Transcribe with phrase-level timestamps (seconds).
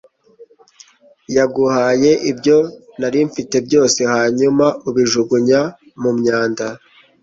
[1.35, 2.57] Yaguhaye ibyo
[2.99, 5.61] nari mfite byose hanyuma ubijugunya
[6.01, 6.65] mu myanda